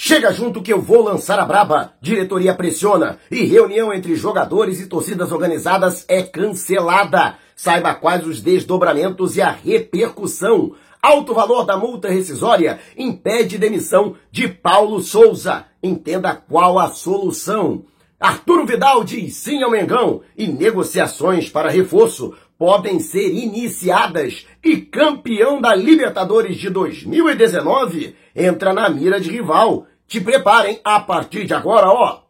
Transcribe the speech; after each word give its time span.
Chega 0.00 0.32
junto 0.32 0.62
que 0.62 0.72
eu 0.72 0.80
vou 0.80 1.02
lançar 1.02 1.40
a 1.40 1.44
braba. 1.44 1.92
Diretoria 2.00 2.54
pressiona 2.54 3.18
e 3.28 3.42
reunião 3.44 3.92
entre 3.92 4.14
jogadores 4.14 4.80
e 4.80 4.86
torcidas 4.86 5.32
organizadas 5.32 6.04
é 6.06 6.22
cancelada. 6.22 7.34
Saiba 7.56 7.96
quais 7.96 8.24
os 8.24 8.40
desdobramentos 8.40 9.36
e 9.36 9.42
a 9.42 9.50
repercussão. 9.50 10.72
Alto 11.02 11.34
valor 11.34 11.64
da 11.64 11.76
multa 11.76 12.08
rescisória 12.08 12.78
impede 12.96 13.58
demissão 13.58 14.14
de 14.30 14.46
Paulo 14.46 15.00
Souza. 15.00 15.64
Entenda 15.82 16.32
qual 16.32 16.78
a 16.78 16.90
solução. 16.90 17.82
Arturo 18.20 18.64
Vidal 18.64 19.02
diz 19.02 19.34
sim 19.34 19.64
ao 19.64 19.70
Mengão 19.72 20.20
e 20.36 20.46
negociações 20.46 21.50
para 21.50 21.70
reforço 21.70 22.34
podem 22.58 22.98
ser 22.98 23.28
iniciadas 23.28 24.44
e 24.64 24.78
campeão 24.78 25.60
da 25.60 25.74
Libertadores 25.74 26.56
de 26.56 26.68
2019 26.68 28.16
entra 28.34 28.74
na 28.74 28.88
mira 28.88 29.20
de 29.20 29.30
rival. 29.30 29.86
Te 30.08 30.20
preparem 30.20 30.80
a 30.82 30.98
partir 30.98 31.44
de 31.44 31.54
agora, 31.54 31.88
ó. 31.88 32.22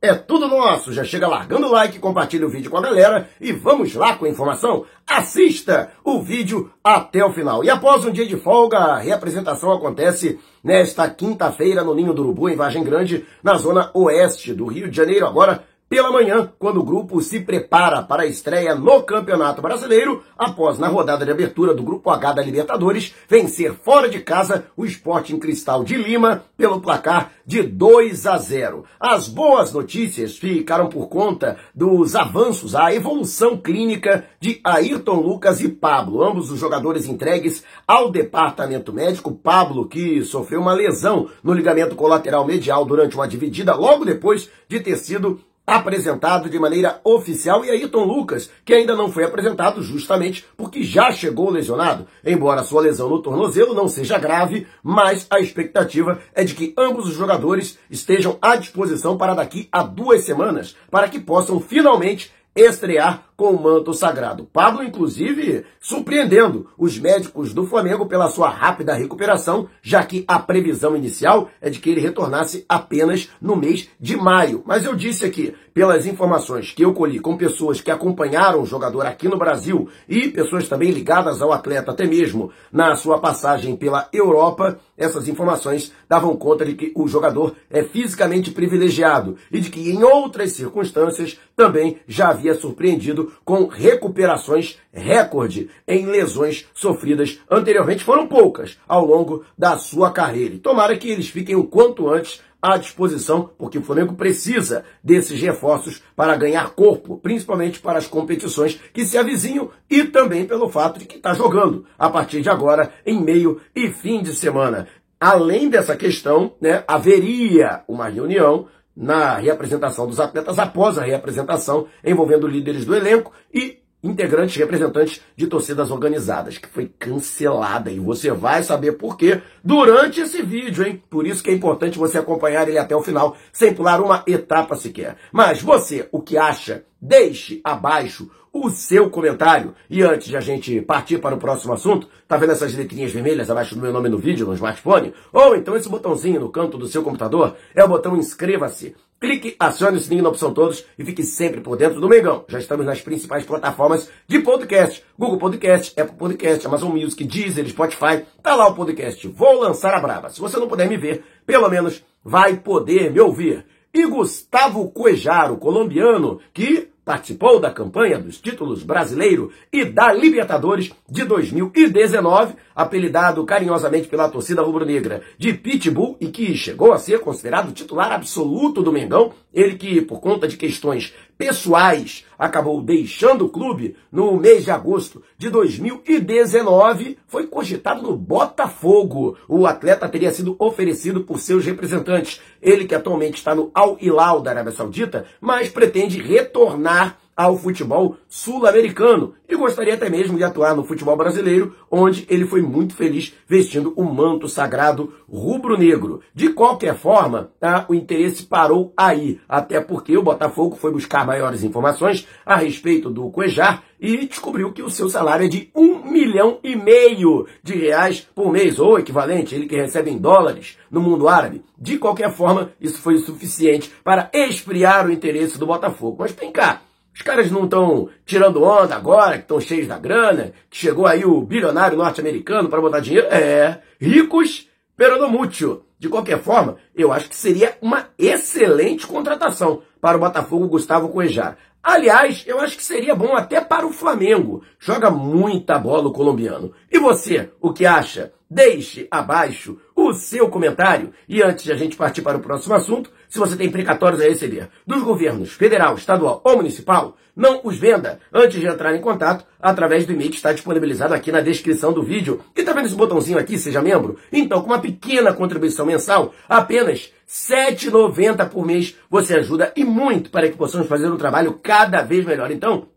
É 0.00 0.14
tudo 0.14 0.46
nosso. 0.46 0.92
Já 0.92 1.02
chega 1.02 1.26
largando 1.26 1.66
o 1.66 1.72
like, 1.72 1.98
compartilha 1.98 2.46
o 2.46 2.50
vídeo 2.50 2.70
com 2.70 2.76
a 2.76 2.82
galera 2.82 3.28
e 3.40 3.52
vamos 3.52 3.94
lá 3.94 4.14
com 4.14 4.26
a 4.26 4.28
informação. 4.28 4.84
Assista 5.04 5.90
o 6.04 6.22
vídeo 6.22 6.70
até 6.84 7.24
o 7.24 7.32
final. 7.32 7.64
E 7.64 7.70
após 7.70 8.04
um 8.04 8.12
dia 8.12 8.26
de 8.26 8.36
folga, 8.36 8.78
a 8.78 8.98
reapresentação 8.98 9.72
acontece 9.72 10.38
nesta 10.62 11.10
quinta-feira 11.10 11.82
no 11.82 11.94
Ninho 11.94 12.12
do 12.12 12.22
Urubu, 12.22 12.48
em 12.48 12.54
Vargem 12.54 12.84
Grande, 12.84 13.26
na 13.42 13.54
zona 13.54 13.90
oeste 13.92 14.54
do 14.54 14.66
Rio 14.66 14.88
de 14.88 14.96
Janeiro. 14.96 15.26
Agora 15.26 15.64
pela 15.88 16.12
manhã, 16.12 16.52
quando 16.58 16.80
o 16.80 16.84
grupo 16.84 17.20
se 17.22 17.40
prepara 17.40 18.02
para 18.02 18.24
a 18.24 18.26
estreia 18.26 18.74
no 18.74 19.02
Campeonato 19.02 19.62
Brasileiro, 19.62 20.22
após 20.36 20.78
na 20.78 20.88
rodada 20.88 21.24
de 21.24 21.30
abertura 21.30 21.74
do 21.74 21.82
Grupo 21.82 22.10
H 22.10 22.32
da 22.32 22.42
Libertadores, 22.42 23.14
vencer 23.28 23.74
fora 23.74 24.08
de 24.08 24.20
casa 24.20 24.66
o 24.76 24.84
Sporting 24.84 25.38
Cristal 25.38 25.82
de 25.82 25.96
Lima 25.96 26.44
pelo 26.56 26.80
placar 26.80 27.32
de 27.46 27.62
2 27.62 28.26
a 28.26 28.36
0. 28.36 28.84
As 29.00 29.28
boas 29.28 29.72
notícias 29.72 30.36
ficaram 30.36 30.88
por 30.88 31.08
conta 31.08 31.56
dos 31.74 32.14
avanços, 32.14 32.74
a 32.74 32.94
evolução 32.94 33.56
clínica 33.56 34.26
de 34.38 34.60
Ayrton 34.62 35.20
Lucas 35.20 35.62
e 35.62 35.68
Pablo, 35.68 36.22
ambos 36.22 36.50
os 36.50 36.60
jogadores 36.60 37.06
entregues 37.06 37.64
ao 37.86 38.10
departamento 38.10 38.92
médico. 38.92 39.32
Pablo, 39.32 39.88
que 39.88 40.22
sofreu 40.22 40.60
uma 40.60 40.74
lesão 40.74 41.30
no 41.42 41.54
ligamento 41.54 41.94
colateral 41.94 42.44
medial 42.44 42.84
durante 42.84 43.16
uma 43.16 43.26
dividida 43.26 43.74
logo 43.74 44.04
depois 44.04 44.50
de 44.68 44.80
ter 44.80 44.96
sido 44.96 45.40
apresentado 45.68 46.48
de 46.48 46.58
maneira 46.58 46.98
oficial, 47.04 47.62
e 47.62 47.70
Ayrton 47.70 48.04
Lucas, 48.04 48.50
que 48.64 48.72
ainda 48.72 48.96
não 48.96 49.12
foi 49.12 49.22
apresentado 49.22 49.82
justamente 49.82 50.46
porque 50.56 50.82
já 50.82 51.12
chegou 51.12 51.50
lesionado. 51.50 52.06
Embora 52.24 52.64
sua 52.64 52.80
lesão 52.80 53.10
no 53.10 53.20
tornozelo 53.20 53.74
não 53.74 53.86
seja 53.86 54.18
grave, 54.18 54.66
mas 54.82 55.26
a 55.28 55.38
expectativa 55.38 56.20
é 56.34 56.42
de 56.42 56.54
que 56.54 56.72
ambos 56.78 57.06
os 57.06 57.14
jogadores 57.14 57.78
estejam 57.90 58.38
à 58.40 58.56
disposição 58.56 59.18
para 59.18 59.34
daqui 59.34 59.68
a 59.70 59.82
duas 59.82 60.24
semanas, 60.24 60.74
para 60.90 61.06
que 61.06 61.20
possam 61.20 61.60
finalmente 61.60 62.32
estrear 62.56 63.27
com 63.38 63.52
o 63.52 63.62
manto 63.62 63.94
sagrado. 63.94 64.48
Pablo, 64.52 64.82
inclusive, 64.82 65.64
surpreendendo 65.80 66.66
os 66.76 66.98
médicos 66.98 67.54
do 67.54 67.64
Flamengo 67.64 68.04
pela 68.06 68.28
sua 68.28 68.48
rápida 68.48 68.94
recuperação, 68.94 69.68
já 69.80 70.04
que 70.04 70.24
a 70.26 70.40
previsão 70.40 70.96
inicial 70.96 71.48
é 71.60 71.70
de 71.70 71.78
que 71.78 71.88
ele 71.88 72.00
retornasse 72.00 72.66
apenas 72.68 73.30
no 73.40 73.54
mês 73.54 73.88
de 74.00 74.16
maio. 74.16 74.64
Mas 74.66 74.84
eu 74.84 74.96
disse 74.96 75.24
aqui, 75.24 75.54
pelas 75.72 76.06
informações 76.06 76.72
que 76.72 76.84
eu 76.84 76.92
colhi 76.92 77.20
com 77.20 77.36
pessoas 77.36 77.80
que 77.80 77.92
acompanharam 77.92 78.60
o 78.60 78.66
jogador 78.66 79.06
aqui 79.06 79.28
no 79.28 79.38
Brasil 79.38 79.88
e 80.08 80.26
pessoas 80.26 80.66
também 80.66 80.90
ligadas 80.90 81.40
ao 81.40 81.52
atleta, 81.52 81.92
até 81.92 82.04
mesmo 82.04 82.50
na 82.72 82.96
sua 82.96 83.20
passagem 83.20 83.76
pela 83.76 84.08
Europa, 84.12 84.80
essas 84.96 85.28
informações 85.28 85.92
davam 86.08 86.36
conta 86.36 86.64
de 86.64 86.74
que 86.74 86.92
o 86.96 87.06
jogador 87.06 87.54
é 87.70 87.84
fisicamente 87.84 88.50
privilegiado 88.50 89.36
e 89.52 89.60
de 89.60 89.70
que 89.70 89.88
em 89.88 90.02
outras 90.02 90.50
circunstâncias 90.50 91.38
também 91.54 91.98
já 92.08 92.30
havia 92.30 92.54
surpreendido 92.54 93.27
com 93.44 93.66
recuperações 93.66 94.78
recorde 94.92 95.70
em 95.86 96.06
lesões 96.06 96.66
sofridas 96.74 97.40
anteriormente. 97.50 98.04
Foram 98.04 98.26
poucas 98.26 98.78
ao 98.86 99.04
longo 99.04 99.44
da 99.56 99.76
sua 99.78 100.10
carreira. 100.10 100.54
E 100.54 100.58
tomara 100.58 100.96
que 100.96 101.08
eles 101.08 101.28
fiquem 101.28 101.56
o 101.56 101.64
quanto 101.64 102.08
antes 102.08 102.40
à 102.60 102.76
disposição, 102.76 103.50
porque 103.56 103.78
o 103.78 103.82
Flamengo 103.82 104.14
precisa 104.14 104.84
desses 105.02 105.40
reforços 105.40 106.02
para 106.16 106.36
ganhar 106.36 106.70
corpo, 106.70 107.18
principalmente 107.18 107.78
para 107.78 107.98
as 107.98 108.06
competições 108.06 108.80
que 108.92 109.06
se 109.06 109.16
avizinham 109.16 109.70
e 109.88 110.04
também 110.04 110.44
pelo 110.44 110.68
fato 110.68 110.98
de 110.98 111.06
que 111.06 111.16
está 111.16 111.32
jogando 111.34 111.86
a 111.96 112.10
partir 112.10 112.42
de 112.42 112.50
agora, 112.50 112.92
em 113.06 113.20
meio 113.22 113.60
e 113.74 113.88
fim 113.88 114.22
de 114.22 114.34
semana. 114.34 114.88
Além 115.20 115.68
dessa 115.68 115.96
questão, 115.96 116.52
né, 116.60 116.84
haveria 116.86 117.82
uma 117.88 118.08
reunião 118.08 118.66
na 118.98 119.36
reapresentação 119.36 120.08
dos 120.08 120.18
atletas 120.18 120.58
após 120.58 120.98
a 120.98 121.04
reapresentação, 121.04 121.86
envolvendo 122.04 122.48
líderes 122.48 122.84
do 122.84 122.96
elenco 122.96 123.32
e 123.54 123.78
integrantes 124.02 124.56
representantes 124.56 125.20
de 125.36 125.46
torcidas 125.46 125.90
organizadas, 125.90 126.58
que 126.58 126.68
foi 126.68 126.90
cancelada. 126.98 127.90
E 127.90 128.00
você 128.00 128.32
vai 128.32 128.62
saber 128.62 128.92
por 128.92 129.16
quê 129.16 129.40
durante 129.62 130.20
esse 130.20 130.42
vídeo, 130.42 130.84
hein? 130.84 131.02
Por 131.08 131.26
isso 131.26 131.42
que 131.42 131.50
é 131.50 131.54
importante 131.54 131.98
você 131.98 132.18
acompanhar 132.18 132.68
ele 132.68 132.78
até 132.78 132.94
o 132.94 133.02
final, 133.02 133.36
sem 133.52 133.72
pular 133.72 134.00
uma 134.00 134.24
etapa 134.26 134.76
sequer. 134.76 135.16
Mas 135.32 135.62
você, 135.62 136.08
o 136.10 136.20
que 136.20 136.36
acha? 136.36 136.84
Deixe 137.00 137.60
abaixo 137.62 138.28
o 138.52 138.70
seu 138.70 139.10
comentário. 139.10 139.74
E 139.88 140.02
antes 140.02 140.28
de 140.28 140.36
a 140.36 140.40
gente 140.40 140.80
partir 140.80 141.18
para 141.18 141.34
o 141.34 141.38
próximo 141.38 141.72
assunto, 141.72 142.08
tá 142.26 142.36
vendo 142.36 142.52
essas 142.52 142.74
letrinhas 142.74 143.12
vermelhas 143.12 143.50
abaixo 143.50 143.74
do 143.74 143.80
meu 143.80 143.92
nome 143.92 144.08
no 144.08 144.18
vídeo, 144.18 144.46
no 144.46 144.54
smartphone? 144.54 145.12
Ou 145.32 145.56
então 145.56 145.76
esse 145.76 145.88
botãozinho 145.88 146.40
no 146.40 146.50
canto 146.50 146.78
do 146.78 146.86
seu 146.86 147.02
computador 147.02 147.56
é 147.74 147.84
o 147.84 147.88
botão 147.88 148.16
inscreva-se. 148.16 148.94
Clique, 149.20 149.56
acione 149.58 149.96
o 149.96 150.00
sininho 150.00 150.22
na 150.22 150.28
opção 150.28 150.54
todos 150.54 150.84
e 150.96 151.04
fique 151.04 151.24
sempre 151.24 151.60
por 151.60 151.76
dentro 151.76 152.00
do 152.00 152.08
Mengão. 152.08 152.44
Já 152.46 152.60
estamos 152.60 152.86
nas 152.86 153.00
principais 153.00 153.44
plataformas 153.44 154.08
de 154.28 154.38
podcast. 154.38 155.02
Google 155.18 155.38
Podcast, 155.38 156.00
Apple 156.00 156.16
Podcast, 156.16 156.64
Amazon 156.64 156.92
Music, 156.92 157.24
Deezer, 157.24 157.68
Spotify. 157.68 158.24
Tá 158.40 158.54
lá 158.54 158.68
o 158.68 158.76
podcast. 158.76 159.26
Vou 159.26 159.60
lançar 159.60 159.92
a 159.92 159.98
braba. 159.98 160.30
Se 160.30 160.40
você 160.40 160.56
não 160.56 160.68
puder 160.68 160.88
me 160.88 160.96
ver, 160.96 161.24
pelo 161.44 161.68
menos 161.68 162.04
vai 162.22 162.58
poder 162.58 163.10
me 163.10 163.18
ouvir. 163.18 163.66
E 163.92 164.06
Gustavo 164.06 164.88
Cuejaro, 164.90 165.56
colombiano, 165.56 166.38
que 166.54 166.88
participou 167.08 167.58
da 167.58 167.70
campanha 167.70 168.18
dos 168.18 168.38
títulos 168.38 168.82
brasileiro 168.82 169.50
e 169.72 169.82
da 169.82 170.12
Libertadores 170.12 170.92
de 171.08 171.24
2019, 171.24 172.54
apelidado 172.78 173.44
carinhosamente 173.44 174.06
pela 174.06 174.28
torcida 174.28 174.62
rubro-negra 174.62 175.22
de 175.36 175.52
Pitbull 175.52 176.16
e 176.20 176.28
que 176.28 176.54
chegou 176.54 176.92
a 176.92 176.98
ser 176.98 177.18
considerado 177.18 177.72
titular 177.72 178.12
absoluto 178.12 178.84
do 178.84 178.92
Mengão, 178.92 179.32
ele 179.52 179.74
que, 179.74 180.00
por 180.00 180.20
conta 180.20 180.46
de 180.46 180.56
questões 180.56 181.12
pessoais, 181.36 182.24
acabou 182.38 182.80
deixando 182.80 183.46
o 183.46 183.48
clube 183.48 183.96
no 184.12 184.36
mês 184.36 184.62
de 184.62 184.70
agosto 184.70 185.24
de 185.36 185.50
2019, 185.50 187.18
foi 187.26 187.48
cogitado 187.48 188.00
no 188.00 188.16
Botafogo. 188.16 189.36
O 189.48 189.66
atleta 189.66 190.08
teria 190.08 190.30
sido 190.30 190.54
oferecido 190.56 191.24
por 191.24 191.40
seus 191.40 191.64
representantes. 191.64 192.40
Ele 192.62 192.84
que 192.84 192.94
atualmente 192.94 193.38
está 193.38 193.56
no 193.56 193.72
Al 193.74 193.98
Hilal 194.00 194.40
da 194.40 194.52
Arábia 194.52 194.72
Saudita, 194.72 195.26
mas 195.40 195.68
pretende 195.68 196.22
retornar 196.22 197.18
ao 197.38 197.56
futebol 197.56 198.16
sul-americano 198.26 199.34
e 199.48 199.54
gostaria 199.54 199.94
até 199.94 200.10
mesmo 200.10 200.36
de 200.36 200.42
atuar 200.42 200.74
no 200.74 200.82
futebol 200.82 201.16
brasileiro, 201.16 201.72
onde 201.88 202.26
ele 202.28 202.44
foi 202.44 202.60
muito 202.60 202.96
feliz 202.96 203.32
vestindo 203.46 203.94
o 203.96 204.02
manto 204.02 204.48
sagrado 204.48 205.12
rubro-negro. 205.30 206.20
De 206.34 206.48
qualquer 206.48 206.96
forma, 206.96 207.52
tá, 207.60 207.86
o 207.88 207.94
interesse 207.94 208.42
parou 208.42 208.92
aí, 208.96 209.40
até 209.48 209.80
porque 209.80 210.18
o 210.18 210.22
Botafogo 210.22 210.74
foi 210.74 210.90
buscar 210.90 211.24
maiores 211.24 211.62
informações 211.62 212.26
a 212.44 212.56
respeito 212.56 213.08
do 213.08 213.30
Cuejar 213.30 213.84
e 214.00 214.26
descobriu 214.26 214.72
que 214.72 214.82
o 214.82 214.90
seu 214.90 215.08
salário 215.08 215.46
é 215.46 215.48
de 215.48 215.70
um 215.74 216.10
milhão 216.10 216.58
e 216.62 216.74
meio 216.74 217.46
de 217.62 217.74
reais 217.74 218.26
por 218.34 218.50
mês, 218.50 218.80
ou 218.80 218.98
equivalente, 218.98 219.54
ele 219.54 219.66
que 219.66 219.76
recebe 219.76 220.10
em 220.10 220.18
dólares 220.18 220.76
no 220.90 221.00
mundo 221.00 221.28
árabe. 221.28 221.62
De 221.76 221.98
qualquer 221.98 222.32
forma, 222.32 222.72
isso 222.80 223.00
foi 223.00 223.18
suficiente 223.18 223.92
para 224.02 224.28
esfriar 224.32 225.06
o 225.06 225.12
interesse 225.12 225.58
do 225.58 225.66
Botafogo. 225.66 226.16
Mas 226.20 226.32
vem 226.32 226.50
cá, 226.52 226.82
os 227.14 227.22
caras 227.22 227.50
não 227.50 227.64
estão 227.64 228.08
tirando 228.24 228.62
onda 228.62 228.94
agora, 228.94 229.36
que 229.36 229.42
estão 229.42 229.60
cheios 229.60 229.88
da 229.88 229.98
grana, 229.98 230.52
que 230.70 230.76
chegou 230.76 231.06
aí 231.06 231.24
o 231.24 231.40
bilionário 231.40 231.98
norte-americano 231.98 232.68
para 232.68 232.80
botar 232.80 233.00
dinheiro. 233.00 233.26
É, 233.28 233.80
ricos, 234.00 234.68
pero 234.96 235.18
no 235.18 235.28
mucho. 235.28 235.82
De 235.98 236.08
qualquer 236.08 236.38
forma, 236.38 236.76
eu 236.94 237.12
acho 237.12 237.28
que 237.28 237.34
seria 237.34 237.76
uma 237.82 238.06
excelente 238.16 239.04
contratação 239.04 239.82
para 240.00 240.16
o 240.16 240.20
Botafogo 240.20 240.68
Gustavo 240.68 241.08
Cuejar. 241.08 241.58
Aliás, 241.82 242.44
eu 242.46 242.60
acho 242.60 242.76
que 242.76 242.84
seria 242.84 243.14
bom 243.14 243.34
até 243.34 243.60
para 243.60 243.86
o 243.86 243.92
Flamengo. 243.92 244.62
Joga 244.78 245.10
muita 245.10 245.78
bola 245.78 246.08
o 246.08 246.12
colombiano. 246.12 246.72
E 246.90 246.98
você, 246.98 247.50
o 247.60 247.72
que 247.72 247.84
acha? 247.84 248.32
Deixe 248.48 249.08
abaixo 249.10 249.78
o 250.08 250.14
seu 250.14 250.48
comentário. 250.48 251.12
E 251.28 251.42
antes 251.42 251.64
de 251.64 251.72
a 251.72 251.76
gente 251.76 251.96
partir 251.96 252.22
para 252.22 252.36
o 252.36 252.40
próximo 252.40 252.74
assunto, 252.74 253.10
se 253.28 253.38
você 253.38 253.56
tem 253.56 253.70
precatórios 253.70 254.20
a 254.20 254.24
receber 254.24 254.68
dos 254.86 255.02
governos 255.02 255.52
federal, 255.52 255.94
estadual 255.94 256.40
ou 256.44 256.56
municipal, 256.56 257.16
não 257.36 257.60
os 257.62 257.76
venda 257.76 258.18
antes 258.32 258.58
de 258.58 258.66
entrar 258.66 258.94
em 258.96 259.00
contato 259.00 259.46
através 259.60 260.04
do 260.04 260.12
e-mail 260.12 260.30
que 260.30 260.36
está 260.36 260.52
disponibilizado 260.52 261.14
aqui 261.14 261.30
na 261.30 261.40
descrição 261.40 261.92
do 261.92 262.02
vídeo. 262.02 262.40
E 262.56 262.64
tá 262.64 262.72
vendo 262.72 262.86
esse 262.86 262.96
botãozinho 262.96 263.38
aqui, 263.38 263.56
seja 263.56 263.80
membro? 263.80 264.18
Então, 264.32 264.60
com 264.60 264.66
uma 264.66 264.80
pequena 264.80 265.32
contribuição 265.32 265.86
mensal, 265.86 266.34
apenas 266.48 267.12
R$ 267.48 267.74
7,90 267.76 268.48
por 268.48 268.66
mês, 268.66 268.96
você 269.08 269.36
ajuda 269.36 269.72
e 269.76 269.84
muito 269.84 270.30
para 270.30 270.48
que 270.48 270.56
possamos 270.56 270.88
fazer 270.88 271.08
um 271.08 271.16
trabalho 271.16 271.60
cada 271.62 272.02
vez 272.02 272.26
melhor. 272.26 272.50
Então, 272.50 272.88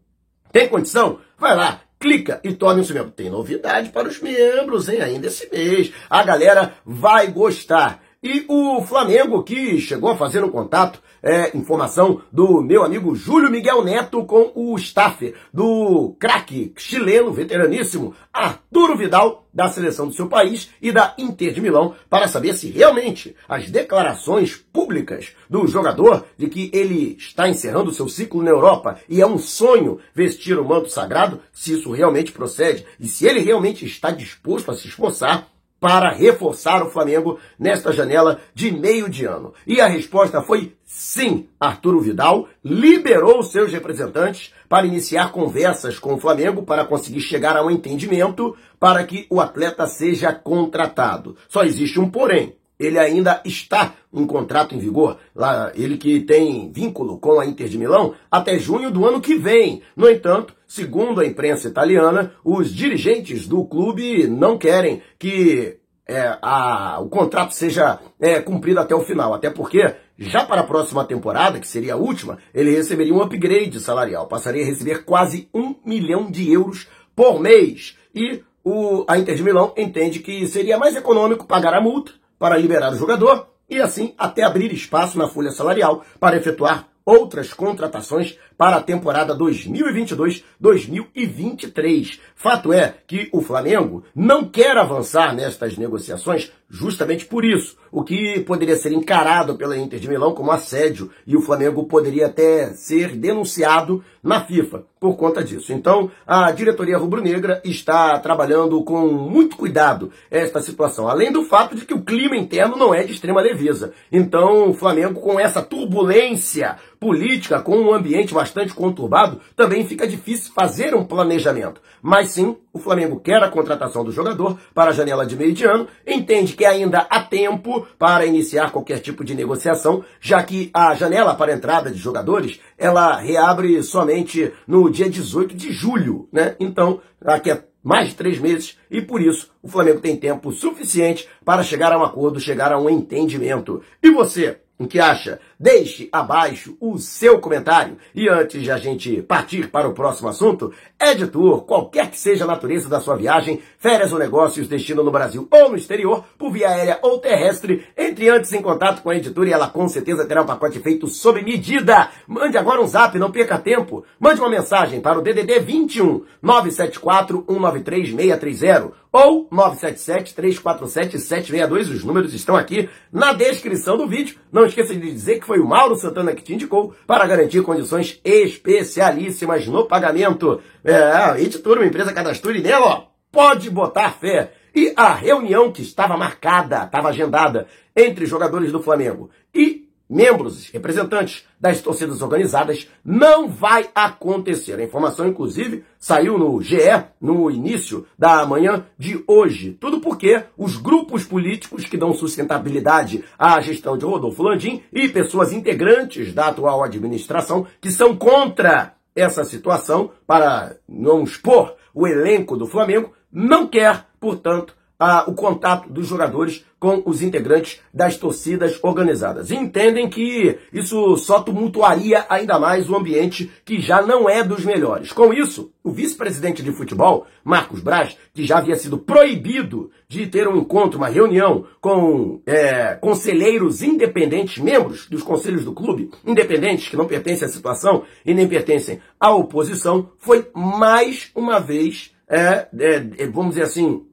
tem 0.51 0.67
condição? 0.67 1.19
Vai 1.37 1.55
lá, 1.55 1.81
clica 2.01 2.41
e 2.43 2.51
torne-se 2.51 2.93
membro. 2.93 3.11
Tem 3.11 3.29
novidade 3.29 3.89
para 3.89 4.07
os 4.09 4.19
membros, 4.19 4.89
hein? 4.89 5.01
Ainda 5.01 5.27
esse 5.27 5.47
mês. 5.51 5.93
A 6.09 6.23
galera 6.23 6.73
vai 6.83 7.27
gostar. 7.27 8.01
E 8.23 8.43
o 8.47 8.81
Flamengo, 8.81 9.43
que 9.43 9.79
chegou 9.79 10.09
a 10.09 10.17
fazer 10.17 10.43
um 10.43 10.49
contato, 10.49 11.01
é, 11.23 11.55
informação 11.55 12.21
do 12.31 12.61
meu 12.61 12.83
amigo 12.83 13.15
Júlio 13.15 13.51
Miguel 13.51 13.83
Neto 13.83 14.25
com 14.25 14.51
o 14.55 14.75
staff 14.77 15.33
do 15.53 16.15
craque 16.19 16.73
chileno, 16.77 17.31
veteraníssimo, 17.31 18.15
Arturo 18.33 18.97
Vidal, 18.97 19.47
da 19.53 19.67
seleção 19.67 20.07
do 20.07 20.13
seu 20.13 20.27
país 20.27 20.69
e 20.81 20.91
da 20.91 21.13
Inter 21.17 21.53
de 21.53 21.61
Milão, 21.61 21.93
para 22.09 22.27
saber 22.27 22.53
se 22.53 22.69
realmente 22.69 23.35
as 23.47 23.69
declarações 23.69 24.55
públicas 24.55 25.35
do 25.49 25.67
jogador 25.67 26.25
de 26.37 26.47
que 26.47 26.71
ele 26.73 27.17
está 27.19 27.49
encerrando 27.49 27.91
seu 27.91 28.07
ciclo 28.07 28.41
na 28.41 28.49
Europa 28.49 28.97
e 29.09 29.21
é 29.21 29.27
um 29.27 29.37
sonho 29.37 29.99
vestir 30.15 30.57
o 30.57 30.65
manto 30.65 30.89
sagrado, 30.89 31.41
se 31.51 31.73
isso 31.73 31.91
realmente 31.91 32.31
procede 32.31 32.85
e 32.99 33.07
se 33.07 33.25
ele 33.25 33.41
realmente 33.41 33.85
está 33.85 34.09
disposto 34.11 34.71
a 34.71 34.75
se 34.75 34.87
esforçar 34.87 35.51
para 35.81 36.11
reforçar 36.11 36.83
o 36.83 36.91
Flamengo 36.91 37.39
nesta 37.57 37.91
janela 37.91 38.39
de 38.53 38.71
meio 38.71 39.09
de 39.09 39.25
ano? 39.25 39.51
E 39.65 39.81
a 39.81 39.87
resposta 39.87 40.39
foi 40.39 40.75
sim. 40.85 41.47
Arturo 41.59 41.99
Vidal 41.99 42.47
liberou 42.63 43.41
seus 43.41 43.71
representantes 43.73 44.53
para 44.69 44.85
iniciar 44.85 45.31
conversas 45.31 45.97
com 45.97 46.13
o 46.13 46.19
Flamengo 46.19 46.61
para 46.61 46.85
conseguir 46.85 47.21
chegar 47.21 47.57
a 47.57 47.65
um 47.65 47.71
entendimento 47.71 48.55
para 48.79 49.03
que 49.03 49.25
o 49.27 49.41
atleta 49.41 49.87
seja 49.87 50.31
contratado. 50.31 51.35
Só 51.49 51.63
existe 51.63 51.99
um 51.99 52.07
porém. 52.07 52.55
Ele 52.79 52.99
ainda 52.99 53.41
está 53.43 53.93
em 54.13 54.25
contrato 54.25 54.75
em 54.75 54.79
vigor, 54.79 55.17
lá 55.35 55.71
ele 55.73 55.97
que 55.97 56.19
tem 56.21 56.71
vínculo 56.71 57.17
com 57.17 57.39
a 57.39 57.45
Inter 57.45 57.67
de 57.67 57.77
Milão 57.77 58.13
até 58.29 58.59
junho 58.59 58.91
do 58.91 59.05
ano 59.05 59.21
que 59.21 59.35
vem. 59.35 59.81
No 59.95 60.09
entanto, 60.09 60.53
Segundo 60.71 61.19
a 61.19 61.25
imprensa 61.25 61.67
italiana, 61.67 62.33
os 62.45 62.73
dirigentes 62.73 63.45
do 63.45 63.65
clube 63.65 64.25
não 64.25 64.57
querem 64.57 65.01
que 65.19 65.77
é, 66.07 66.37
a, 66.41 66.97
o 67.01 67.09
contrato 67.09 67.53
seja 67.53 67.99
é, 68.17 68.39
cumprido 68.39 68.79
até 68.79 68.95
o 68.95 69.01
final, 69.01 69.33
até 69.33 69.49
porque 69.49 69.93
já 70.17 70.45
para 70.45 70.61
a 70.61 70.65
próxima 70.65 71.03
temporada, 71.03 71.59
que 71.59 71.67
seria 71.67 71.95
a 71.95 71.97
última, 71.97 72.37
ele 72.53 72.71
receberia 72.71 73.13
um 73.13 73.21
upgrade 73.21 73.81
salarial, 73.81 74.27
passaria 74.27 74.63
a 74.63 74.65
receber 74.65 75.03
quase 75.03 75.49
um 75.53 75.75
milhão 75.85 76.31
de 76.31 76.49
euros 76.49 76.87
por 77.13 77.41
mês. 77.41 77.97
E 78.15 78.41
o, 78.63 79.03
a 79.09 79.17
Inter 79.17 79.35
de 79.35 79.43
Milão 79.43 79.73
entende 79.75 80.19
que 80.19 80.47
seria 80.47 80.77
mais 80.77 80.95
econômico 80.95 81.45
pagar 81.45 81.73
a 81.73 81.81
multa 81.81 82.13
para 82.39 82.55
liberar 82.55 82.93
o 82.93 82.97
jogador 82.97 83.47
e 83.71 83.81
assim 83.81 84.13
até 84.17 84.43
abrir 84.43 84.73
espaço 84.73 85.17
na 85.17 85.29
folha 85.29 85.51
salarial 85.51 86.03
para 86.19 86.35
efetuar 86.35 86.89
outras 87.05 87.53
contratações 87.53 88.37
para 88.57 88.75
a 88.77 88.81
temporada 88.81 89.35
2022-2023. 89.35 92.19
Fato 92.35 92.73
é 92.73 92.95
que 93.07 93.29
o 93.31 93.41
Flamengo 93.41 94.03
não 94.13 94.43
quer 94.45 94.77
avançar 94.77 95.33
nestas 95.33 95.77
negociações 95.77 96.51
justamente 96.71 97.25
por 97.25 97.43
isso, 97.43 97.75
o 97.91 98.01
que 98.01 98.39
poderia 98.39 98.77
ser 98.77 98.93
encarado 98.93 99.55
pela 99.55 99.77
Inter 99.77 99.99
de 99.99 100.07
Milão 100.07 100.33
como 100.33 100.51
assédio 100.51 101.11
e 101.27 101.35
o 101.35 101.41
Flamengo 101.41 101.83
poderia 101.83 102.27
até 102.27 102.73
ser 102.73 103.17
denunciado 103.17 104.01
na 104.23 104.39
FIFA 104.39 104.85
por 104.97 105.17
conta 105.17 105.43
disso. 105.43 105.73
Então, 105.73 106.09
a 106.25 106.51
diretoria 106.51 106.97
rubro-negra 106.97 107.61
está 107.65 108.17
trabalhando 108.19 108.81
com 108.83 109.07
muito 109.07 109.57
cuidado 109.57 110.11
esta 110.29 110.61
situação, 110.61 111.09
além 111.09 111.31
do 111.31 111.43
fato 111.43 111.75
de 111.75 111.85
que 111.85 111.93
o 111.93 112.03
clima 112.03 112.37
interno 112.37 112.77
não 112.77 112.93
é 112.93 113.03
de 113.03 113.11
extrema 113.11 113.41
leveza. 113.41 113.93
Então, 114.11 114.69
o 114.69 114.73
Flamengo 114.73 115.19
com 115.19 115.39
essa 115.39 115.61
turbulência 115.61 116.77
política, 116.99 117.59
com 117.59 117.75
um 117.75 117.93
ambiente 117.93 118.33
bastante 118.33 118.73
conturbado, 118.75 119.41
também 119.55 119.85
fica 119.85 120.07
difícil 120.07 120.53
fazer 120.53 120.93
um 120.93 121.03
planejamento. 121.03 121.81
Mas 121.99 122.29
sim, 122.29 122.55
o 122.73 122.79
Flamengo 122.79 123.19
quer 123.19 123.41
a 123.43 123.49
contratação 123.49 124.03
do 124.03 124.11
jogador 124.11 124.57
para 124.73 124.91
a 124.91 124.93
janela 124.93 125.25
de 125.25 125.35
meio 125.35 125.53
de 125.53 125.65
ano, 125.65 125.87
entende 126.05 126.53
que 126.53 126.65
ainda 126.65 127.05
há 127.09 127.19
tempo 127.21 127.85
para 127.97 128.25
iniciar 128.25 128.71
qualquer 128.71 128.99
tipo 128.99 129.23
de 129.23 129.35
negociação, 129.35 130.03
já 130.19 130.41
que 130.43 130.69
a 130.73 130.93
janela 130.95 131.35
para 131.35 131.53
entrada 131.53 131.91
de 131.91 131.97
jogadores, 131.97 132.59
ela 132.77 133.17
reabre 133.17 133.81
somente 133.83 134.51
no 134.65 134.89
dia 134.89 135.09
18 135.09 135.55
de 135.55 135.71
julho, 135.71 136.27
né? 136.31 136.55
Então, 136.59 137.01
daqui 137.21 137.51
a 137.51 137.63
mais 137.83 138.09
de 138.09 138.15
três 138.15 138.39
meses 138.39 138.77
e 138.89 139.01
por 139.01 139.21
isso 139.21 139.51
o 139.61 139.67
Flamengo 139.67 139.99
tem 139.99 140.15
tempo 140.15 140.51
suficiente 140.51 141.27
para 141.43 141.63
chegar 141.63 141.91
a 141.91 141.97
um 141.97 142.03
acordo, 142.03 142.39
chegar 142.39 142.71
a 142.71 142.79
um 142.79 142.89
entendimento. 142.89 143.81
E 144.01 144.11
você? 144.11 144.59
O 144.77 144.87
que 144.87 144.99
acha? 144.99 145.39
Deixe 145.61 146.09
abaixo 146.11 146.75
o 146.81 146.97
seu 146.97 147.37
comentário. 147.37 147.95
E 148.15 148.27
antes 148.27 148.63
de 148.63 148.71
a 148.71 148.77
gente 148.77 149.21
partir 149.21 149.69
para 149.69 149.87
o 149.87 149.93
próximo 149.93 150.27
assunto, 150.27 150.73
editor, 150.99 151.65
qualquer 151.65 152.09
que 152.09 152.17
seja 152.17 152.45
a 152.45 152.47
natureza 152.47 152.89
da 152.89 152.99
sua 152.99 153.15
viagem, 153.15 153.61
férias 153.77 154.11
ou 154.11 154.17
negócios, 154.17 154.67
destino 154.67 155.03
no 155.03 155.11
Brasil 155.11 155.47
ou 155.51 155.69
no 155.69 155.75
exterior, 155.75 156.25
por 156.35 156.51
via 156.51 156.67
aérea 156.67 156.97
ou 157.03 157.19
terrestre, 157.19 157.85
entre 157.95 158.27
antes 158.27 158.51
em 158.53 158.61
contato 158.63 159.03
com 159.03 159.11
a 159.11 159.15
editora 159.15 159.49
e 159.49 159.53
ela 159.53 159.69
com 159.69 159.87
certeza 159.87 160.25
terá 160.25 160.41
um 160.41 160.47
pacote 160.47 160.79
feito 160.79 161.07
sob 161.07 161.43
medida. 161.43 162.09
Mande 162.25 162.57
agora 162.57 162.81
um 162.81 162.87
zap, 162.87 163.15
não 163.19 163.31
perca 163.31 163.59
tempo. 163.59 164.03
Mande 164.19 164.41
uma 164.41 164.49
mensagem 164.49 164.99
para 164.99 165.19
o 165.19 165.21
DDD 165.21 165.59
21 165.59 166.23
974 166.41 167.45
193 167.47 168.15
630 168.15 169.01
ou 169.11 169.47
977-347-762. 169.49 171.91
Os 171.91 172.03
números 172.03 172.33
estão 172.33 172.55
aqui 172.55 172.89
na 173.11 173.33
descrição 173.33 173.97
do 173.97 174.07
vídeo. 174.07 174.37
Não 174.51 174.65
esqueça 174.65 174.95
de 174.95 175.01
dizer 175.01 175.39
que 175.39 175.45
foi 175.51 175.59
o 175.59 175.67
Mauro 175.67 175.97
Santana 175.97 176.33
que 176.33 176.41
te 176.41 176.53
indicou 176.53 176.95
para 177.05 177.27
garantir 177.27 177.61
condições 177.61 178.21
especialíssimas 178.23 179.67
no 179.67 179.85
pagamento. 179.85 180.61
É, 180.81 181.41
editora, 181.41 181.81
uma 181.81 181.85
empresa 181.85 182.13
cadastura 182.13 182.57
e 182.57 182.61
nela, 182.61 182.85
ó, 182.85 183.03
pode 183.29 183.69
botar 183.69 184.11
fé. 184.11 184.53
E 184.73 184.93
a 184.95 185.13
reunião 185.13 185.69
que 185.69 185.81
estava 185.81 186.15
marcada, 186.15 186.85
estava 186.85 187.09
agendada 187.09 187.67
entre 187.93 188.25
jogadores 188.25 188.71
do 188.71 188.81
Flamengo 188.81 189.29
e 189.53 189.89
membros, 190.11 190.69
representantes 190.69 191.45
das 191.57 191.81
torcidas 191.81 192.21
organizadas, 192.21 192.87
não 193.03 193.47
vai 193.47 193.89
acontecer. 193.95 194.77
A 194.77 194.83
informação, 194.83 195.25
inclusive, 195.25 195.85
saiu 195.97 196.37
no 196.37 196.61
GE 196.61 197.05
no 197.21 197.49
início 197.49 198.05
da 198.19 198.45
manhã 198.45 198.85
de 198.97 199.23
hoje. 199.25 199.77
Tudo 199.79 200.01
porque 200.01 200.43
os 200.57 200.75
grupos 200.75 201.23
políticos 201.23 201.85
que 201.85 201.97
dão 201.97 202.13
sustentabilidade 202.13 203.23
à 203.39 203.61
gestão 203.61 203.97
de 203.97 204.03
Rodolfo 204.03 204.43
Landim 204.43 204.83
e 204.91 205.07
pessoas 205.07 205.53
integrantes 205.53 206.33
da 206.33 206.47
atual 206.47 206.83
administração 206.83 207.65
que 207.79 207.89
são 207.89 208.15
contra 208.15 208.95
essa 209.15 209.45
situação 209.45 210.11
para 210.27 210.75
não 210.87 211.23
expor 211.23 211.75
o 211.93 212.05
elenco 212.05 212.57
do 212.57 212.67
Flamengo, 212.67 213.13
não 213.31 213.67
quer, 213.67 214.05
portanto, 214.19 214.75
a, 215.01 215.27
o 215.27 215.33
contato 215.33 215.89
dos 215.91 216.05
jogadores 216.05 216.63
com 216.79 217.01
os 217.07 217.23
integrantes 217.23 217.81
das 217.91 218.17
torcidas 218.17 218.77
organizadas. 218.83 219.49
E 219.49 219.55
entendem 219.55 220.07
que 220.07 220.59
isso 220.71 221.17
só 221.17 221.41
tumultuaria 221.41 222.23
ainda 222.29 222.59
mais 222.59 222.87
o 222.87 222.95
ambiente 222.95 223.51
que 223.65 223.81
já 223.81 223.99
não 224.03 224.29
é 224.29 224.43
dos 224.43 224.63
melhores. 224.63 225.11
Com 225.11 225.33
isso, 225.33 225.71
o 225.83 225.89
vice-presidente 225.89 226.61
de 226.61 226.71
futebol, 226.71 227.25
Marcos 227.43 227.79
Braz, 227.81 228.15
que 228.31 228.45
já 228.45 228.59
havia 228.59 228.75
sido 228.75 228.99
proibido 228.99 229.89
de 230.07 230.27
ter 230.27 230.47
um 230.47 230.57
encontro, 230.57 230.99
uma 230.99 231.09
reunião 231.09 231.65
com 231.79 232.39
é, 232.45 232.93
conselheiros 232.93 233.81
independentes, 233.81 234.59
membros 234.59 235.07
dos 235.07 235.23
conselhos 235.23 235.65
do 235.65 235.73
clube, 235.73 236.11
independentes, 236.23 236.89
que 236.89 236.97
não 236.97 237.07
pertencem 237.07 237.47
à 237.47 237.49
situação 237.49 238.03
e 238.23 238.35
nem 238.35 238.47
pertencem 238.47 238.99
à 239.19 239.33
oposição, 239.33 240.11
foi 240.19 240.47
mais 240.53 241.31
uma 241.33 241.59
vez, 241.59 242.13
é, 242.29 242.67
é, 242.77 243.27
vamos 243.27 243.55
dizer 243.55 243.63
assim, 243.63 244.05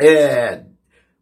é, 0.00 0.64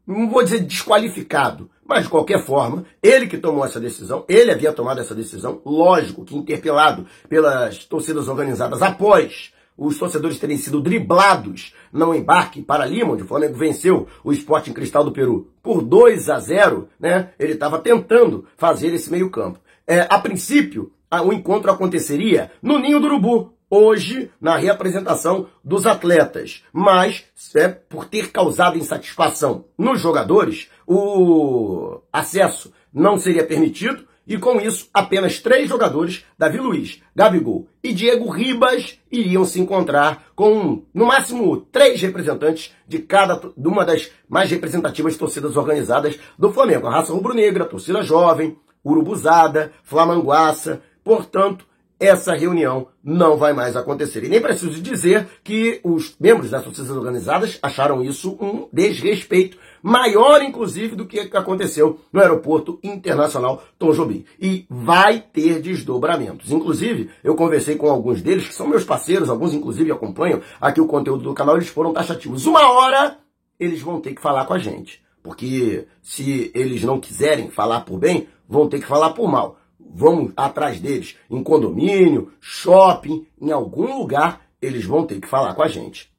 não 0.06 0.30
vou 0.30 0.42
dizer 0.42 0.60
desqualificado, 0.60 1.70
mas 1.84 2.04
de 2.04 2.10
qualquer 2.10 2.44
forma, 2.44 2.84
ele 3.02 3.26
que 3.26 3.38
tomou 3.38 3.64
essa 3.64 3.80
decisão, 3.80 4.24
ele 4.28 4.50
havia 4.50 4.72
tomado 4.72 5.00
essa 5.00 5.14
decisão, 5.14 5.60
lógico 5.64 6.24
que 6.24 6.36
interpelado 6.36 7.06
pelas 7.28 7.84
torcidas 7.84 8.28
organizadas 8.28 8.82
após 8.82 9.52
os 9.78 9.96
torcedores 9.96 10.38
terem 10.38 10.56
sido 10.56 10.80
driblados 10.80 11.72
no 11.92 12.12
embarque 12.14 12.60
para 12.60 12.84
Lima, 12.84 13.12
onde 13.12 13.22
o 13.22 13.26
Flamengo 13.26 13.54
venceu 13.54 14.08
o 14.24 14.32
Esporte 14.32 14.70
em 14.70 14.72
Cristal 14.74 15.04
do 15.04 15.12
Peru 15.12 15.52
por 15.62 15.82
2 15.82 16.28
a 16.28 16.40
0, 16.40 16.88
né? 16.98 17.30
Ele 17.38 17.52
estava 17.52 17.78
tentando 17.78 18.44
fazer 18.56 18.92
esse 18.92 19.10
meio-campo. 19.10 19.60
É, 19.86 20.06
a 20.10 20.18
princípio, 20.18 20.92
o 21.24 21.32
encontro 21.32 21.70
aconteceria 21.70 22.50
no 22.60 22.78
Ninho 22.78 22.98
do 22.98 23.06
Urubu, 23.06 23.54
hoje 23.70 24.30
na 24.40 24.56
reapresentação 24.56 25.48
dos 25.62 25.86
atletas, 25.86 26.62
mas 26.72 27.24
é 27.54 27.68
por 27.68 28.06
ter 28.06 28.30
causado 28.30 28.78
insatisfação 28.78 29.64
nos 29.76 30.00
jogadores, 30.00 30.70
o 30.86 32.00
acesso 32.12 32.72
não 32.92 33.18
seria 33.18 33.44
permitido 33.44 34.08
e 34.28 34.36
com 34.36 34.60
isso 34.60 34.90
apenas 34.92 35.40
três 35.40 35.68
jogadores, 35.70 36.22
Davi 36.38 36.58
Luiz, 36.58 37.02
Gabigol 37.16 37.66
e 37.82 37.94
Diego 37.94 38.28
Ribas, 38.28 38.98
iriam 39.10 39.46
se 39.46 39.58
encontrar 39.58 40.26
com 40.36 40.82
no 40.92 41.06
máximo 41.06 41.56
três 41.56 42.00
representantes 42.02 42.74
de 42.86 42.98
cada 42.98 43.40
de 43.56 43.68
uma 43.68 43.86
das 43.86 44.10
mais 44.28 44.50
representativas 44.50 45.16
torcidas 45.16 45.56
organizadas 45.56 46.18
do 46.38 46.52
Flamengo, 46.52 46.86
a 46.86 46.90
raça 46.90 47.12
rubro-negra, 47.12 47.64
torcida 47.64 48.02
jovem, 48.02 48.58
urubuzada, 48.84 49.72
flamanguaça, 49.82 50.82
portanto 51.02 51.66
essa 51.98 52.34
reunião 52.34 52.88
não 53.02 53.36
vai 53.36 53.52
mais 53.52 53.76
acontecer. 53.76 54.22
E 54.22 54.28
nem 54.28 54.40
preciso 54.40 54.80
dizer 54.80 55.26
que 55.42 55.80
os 55.82 56.14
membros 56.18 56.50
das 56.50 56.62
torcidas 56.62 56.90
organizadas 56.90 57.58
acharam 57.60 58.04
isso 58.04 58.36
um 58.40 58.68
desrespeito 58.72 59.58
maior, 59.82 60.42
inclusive, 60.42 60.94
do 60.94 61.06
que 61.06 61.18
aconteceu 61.18 62.00
no 62.12 62.20
Aeroporto 62.20 62.78
Internacional 62.82 63.62
Tom 63.78 63.92
Jobim. 63.92 64.24
E 64.40 64.66
vai 64.70 65.20
ter 65.20 65.60
desdobramentos. 65.60 66.52
Inclusive, 66.52 67.10
eu 67.24 67.34
conversei 67.34 67.76
com 67.76 67.88
alguns 67.88 68.22
deles, 68.22 68.46
que 68.46 68.54
são 68.54 68.68
meus 68.68 68.84
parceiros, 68.84 69.28
alguns 69.28 69.54
inclusive 69.54 69.90
acompanham 69.90 70.40
aqui 70.60 70.80
o 70.80 70.86
conteúdo 70.86 71.24
do 71.24 71.34
canal, 71.34 71.56
eles 71.56 71.68
foram 71.68 71.92
taxativos. 71.92 72.46
Uma 72.46 72.70
hora 72.72 73.18
eles 73.58 73.80
vão 73.80 74.00
ter 74.00 74.14
que 74.14 74.22
falar 74.22 74.44
com 74.44 74.54
a 74.54 74.58
gente. 74.58 75.02
Porque 75.22 75.86
se 76.00 76.50
eles 76.54 76.82
não 76.84 77.00
quiserem 77.00 77.50
falar 77.50 77.80
por 77.80 77.98
bem, 77.98 78.28
vão 78.48 78.68
ter 78.68 78.78
que 78.78 78.86
falar 78.86 79.10
por 79.10 79.28
mal 79.28 79.57
vamos 79.94 80.32
atrás 80.36 80.80
deles 80.80 81.16
em 81.30 81.42
condomínio, 81.42 82.32
shopping, 82.40 83.26
em 83.40 83.50
algum 83.50 83.98
lugar, 83.98 84.42
eles 84.60 84.84
vão 84.84 85.06
ter 85.06 85.20
que 85.20 85.28
falar 85.28 85.54
com 85.54 85.62
a 85.62 85.68
gente. 85.68 86.10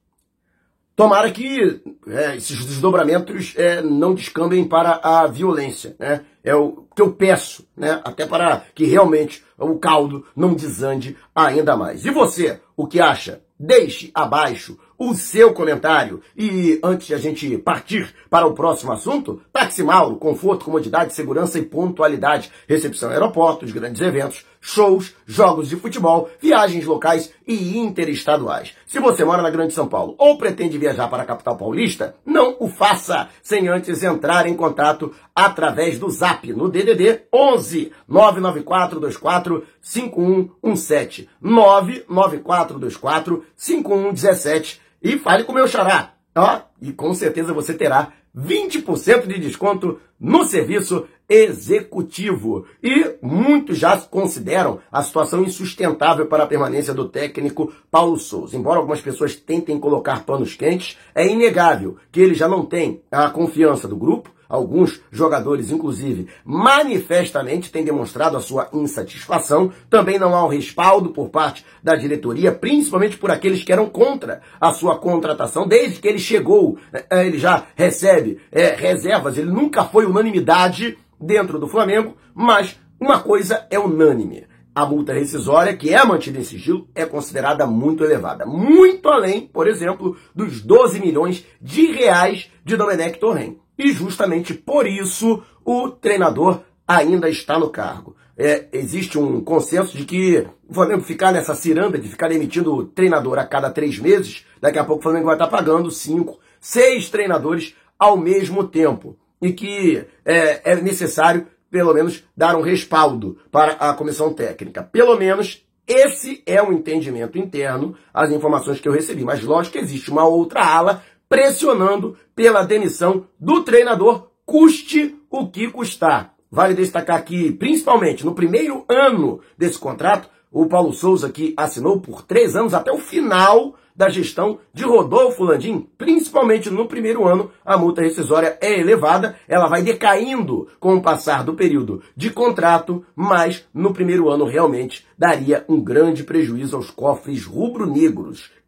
Tomara 1.00 1.30
que 1.30 1.80
é, 2.08 2.36
esses 2.36 2.62
desdobramentos 2.66 3.54
é, 3.56 3.80
não 3.80 4.14
descambem 4.14 4.66
para 4.66 5.00
a 5.02 5.26
violência. 5.26 5.96
Né? 5.98 6.22
É 6.44 6.54
o 6.54 6.84
que 6.94 7.00
eu 7.00 7.12
peço, 7.12 7.66
né? 7.74 8.02
até 8.04 8.26
para 8.26 8.64
que 8.74 8.84
realmente 8.84 9.42
o 9.56 9.78
caldo 9.78 10.26
não 10.36 10.52
desande 10.52 11.16
ainda 11.34 11.74
mais. 11.74 12.04
E 12.04 12.10
você, 12.10 12.60
o 12.76 12.86
que 12.86 13.00
acha? 13.00 13.40
Deixe 13.58 14.10
abaixo 14.14 14.78
o 15.00 15.14
seu 15.14 15.54
comentário. 15.54 16.20
E 16.36 16.78
antes 16.84 17.06
de 17.06 17.14
a 17.14 17.18
gente 17.18 17.56
partir 17.56 18.14
para 18.28 18.46
o 18.46 18.52
próximo 18.52 18.92
assunto, 18.92 19.40
Táxi 19.50 19.82
Mauro, 19.82 20.16
conforto, 20.16 20.66
comodidade, 20.66 21.14
segurança 21.14 21.58
e 21.58 21.62
pontualidade. 21.62 22.52
Recepção 22.68 23.08
aeroportos, 23.08 23.72
grandes 23.72 24.02
eventos, 24.02 24.44
shows, 24.60 25.14
jogos 25.24 25.70
de 25.70 25.76
futebol, 25.76 26.28
viagens 26.38 26.84
locais 26.84 27.32
e 27.46 27.78
interestaduais. 27.78 28.74
Se 28.86 29.00
você 29.00 29.24
mora 29.24 29.40
na 29.40 29.48
Grande 29.48 29.72
São 29.72 29.88
Paulo 29.88 30.14
ou 30.18 30.36
pretende 30.36 30.76
viajar 30.76 31.08
para 31.08 31.22
a 31.22 31.26
capital 31.26 31.56
paulista, 31.56 32.14
não 32.26 32.56
o 32.60 32.68
faça 32.68 33.30
sem 33.42 33.68
antes 33.68 34.02
entrar 34.02 34.46
em 34.46 34.54
contato 34.54 35.14
através 35.34 35.98
do 35.98 36.10
Zap 36.10 36.52
no 36.52 36.68
DDD 36.68 37.22
11 37.32 37.90
99424 38.06 39.64
5117 39.80 41.30
99424 41.40 43.44
5117 43.56 44.89
e 45.02 45.18
fale 45.18 45.44
com 45.44 45.52
o 45.52 45.54
meu 45.54 45.68
xará. 45.68 46.14
Ó, 46.34 46.60
e 46.80 46.92
com 46.92 47.12
certeza 47.14 47.52
você 47.52 47.74
terá 47.74 48.12
20% 48.36 49.26
de 49.26 49.38
desconto 49.38 49.98
no 50.18 50.44
serviço 50.44 51.06
executivo. 51.28 52.66
E 52.82 53.16
muitos 53.22 53.78
já 53.78 53.96
consideram 53.96 54.80
a 54.90 55.02
situação 55.02 55.42
insustentável 55.42 56.26
para 56.26 56.44
a 56.44 56.46
permanência 56.46 56.92
do 56.92 57.08
técnico 57.08 57.72
Paulo 57.90 58.18
Souza. 58.18 58.56
Embora 58.56 58.78
algumas 58.78 59.00
pessoas 59.00 59.36
tentem 59.36 59.78
colocar 59.78 60.24
panos 60.24 60.54
quentes, 60.54 60.98
é 61.14 61.26
inegável 61.26 61.96
que 62.10 62.20
ele 62.20 62.34
já 62.34 62.48
não 62.48 62.66
tem 62.66 63.02
a 63.10 63.30
confiança 63.30 63.86
do 63.86 63.96
grupo, 63.96 64.30
Alguns 64.50 65.00
jogadores, 65.12 65.70
inclusive, 65.70 66.26
manifestamente 66.44 67.70
têm 67.70 67.84
demonstrado 67.84 68.36
a 68.36 68.40
sua 68.40 68.68
insatisfação. 68.72 69.72
Também 69.88 70.18
não 70.18 70.34
há 70.34 70.44
um 70.44 70.48
respaldo 70.48 71.10
por 71.10 71.28
parte 71.28 71.64
da 71.80 71.94
diretoria, 71.94 72.50
principalmente 72.50 73.16
por 73.16 73.30
aqueles 73.30 73.62
que 73.62 73.72
eram 73.72 73.88
contra 73.88 74.40
a 74.60 74.72
sua 74.72 74.98
contratação. 74.98 75.68
Desde 75.68 76.00
que 76.00 76.08
ele 76.08 76.18
chegou, 76.18 76.76
é, 76.92 77.24
ele 77.24 77.38
já 77.38 77.64
recebe 77.76 78.40
é, 78.50 78.74
reservas. 78.74 79.38
Ele 79.38 79.52
nunca 79.52 79.84
foi 79.84 80.04
unanimidade 80.04 80.98
dentro 81.20 81.56
do 81.56 81.68
Flamengo, 81.68 82.16
mas 82.34 82.76
uma 82.98 83.20
coisa 83.20 83.68
é 83.70 83.78
unânime. 83.78 84.50
A 84.74 84.84
multa 84.86 85.12
rescisória, 85.12 85.76
que 85.76 85.94
é 85.94 86.04
mantida 86.04 86.38
em 86.38 86.44
sigilo, 86.44 86.88
é 86.94 87.04
considerada 87.04 87.66
muito 87.66 88.04
elevada. 88.04 88.46
Muito 88.46 89.08
além, 89.08 89.42
por 89.46 89.68
exemplo, 89.68 90.16
dos 90.34 90.60
12 90.60 91.00
milhões 91.00 91.44
de 91.60 91.86
reais 91.92 92.50
de 92.64 92.76
Domenech 92.76 93.18
Torrent. 93.18 93.56
E 93.80 93.92
justamente 93.92 94.52
por 94.52 94.86
isso 94.86 95.42
o 95.64 95.88
treinador 95.88 96.60
ainda 96.86 97.30
está 97.30 97.58
no 97.58 97.70
cargo. 97.70 98.14
É, 98.36 98.66
existe 98.72 99.18
um 99.18 99.40
consenso 99.40 99.96
de 99.96 100.04
que 100.04 100.46
o 100.68 100.74
Flamengo 100.74 101.00
ficar 101.00 101.32
nessa 101.32 101.54
ciranda 101.54 101.98
de 101.98 102.06
ficar 102.06 102.30
emitindo 102.30 102.84
treinador 102.84 103.38
a 103.38 103.46
cada 103.46 103.70
três 103.70 103.98
meses, 103.98 104.44
daqui 104.60 104.78
a 104.78 104.84
pouco 104.84 105.00
o 105.00 105.02
Flamengo 105.02 105.24
vai 105.24 105.34
estar 105.34 105.46
pagando 105.46 105.90
cinco, 105.90 106.38
seis 106.60 107.08
treinadores 107.08 107.74
ao 107.98 108.18
mesmo 108.18 108.64
tempo. 108.64 109.16
E 109.40 109.50
que 109.50 110.04
é, 110.26 110.72
é 110.72 110.76
necessário, 110.76 111.46
pelo 111.70 111.94
menos, 111.94 112.22
dar 112.36 112.56
um 112.56 112.60
respaldo 112.60 113.38
para 113.50 113.72
a 113.72 113.94
comissão 113.94 114.34
técnica. 114.34 114.82
Pelo 114.82 115.16
menos 115.16 115.64
esse 115.92 116.40
é 116.46 116.62
o 116.62 116.72
entendimento 116.72 117.36
interno, 117.36 117.96
as 118.14 118.30
informações 118.30 118.78
que 118.78 118.86
eu 118.86 118.92
recebi. 118.92 119.24
Mas 119.24 119.42
lógico 119.42 119.72
que 119.72 119.82
existe 119.82 120.08
uma 120.08 120.24
outra 120.24 120.62
ala 120.62 121.02
pressionando 121.30 122.16
pela 122.34 122.64
demissão 122.64 123.28
do 123.38 123.62
treinador, 123.62 124.30
custe 124.44 125.16
o 125.30 125.46
que 125.46 125.70
custar. 125.70 126.34
Vale 126.50 126.74
destacar 126.74 127.24
que, 127.24 127.52
principalmente 127.52 128.26
no 128.26 128.34
primeiro 128.34 128.84
ano 128.88 129.40
desse 129.56 129.78
contrato, 129.78 130.28
o 130.50 130.66
Paulo 130.66 130.92
Souza 130.92 131.30
que 131.30 131.54
assinou 131.56 132.00
por 132.00 132.22
três 132.22 132.56
anos 132.56 132.74
até 132.74 132.90
o 132.90 132.98
final 132.98 133.76
da 133.94 134.08
gestão 134.08 134.58
de 134.74 134.82
Rodolfo 134.82 135.44
Landim, 135.44 135.86
principalmente 135.96 136.68
no 136.68 136.88
primeiro 136.88 137.28
ano, 137.28 137.52
a 137.64 137.76
multa 137.76 138.02
rescisória 138.02 138.58
é 138.60 138.80
elevada, 138.80 139.36
ela 139.46 139.68
vai 139.68 139.82
decaindo 139.82 140.66
com 140.80 140.96
o 140.96 141.02
passar 141.02 141.44
do 141.44 141.54
período 141.54 142.02
de 142.16 142.30
contrato, 142.30 143.04
mas 143.14 143.68
no 143.72 143.92
primeiro 143.92 144.28
ano 144.28 144.46
realmente 144.46 145.06
daria 145.16 145.64
um 145.68 145.80
grande 145.80 146.24
prejuízo 146.24 146.74
aos 146.74 146.90
cofres 146.90 147.44
rubro-negros. 147.44 148.50